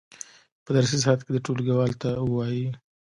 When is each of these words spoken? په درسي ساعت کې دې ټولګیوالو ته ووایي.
په 0.65 0.69
درسي 0.77 0.97
ساعت 1.03 1.19
کې 1.23 1.31
دې 1.33 1.39
ټولګیوالو 1.45 1.99
ته 2.01 2.09
ووایي. 2.25 2.67